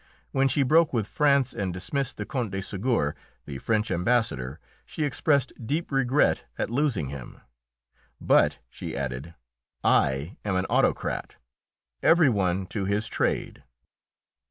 [0.31, 3.13] When she broke with France and dismissed the Count de Ségur,
[3.45, 7.39] the French Ambassador, she expressed deep regret at losing him.
[8.19, 9.35] "But," she added,
[9.83, 11.35] "I am an autocrat.
[12.01, 13.63] Every one to his trade."